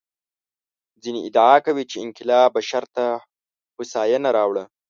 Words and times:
ځینې 1.01 1.19
ادعا 1.27 1.55
کوي 1.65 1.83
چې 1.91 1.97
انقلاب 2.05 2.49
بشر 2.55 2.83
ته 2.95 3.05
هوساینه 3.75 4.29
راوړه. 4.37 4.63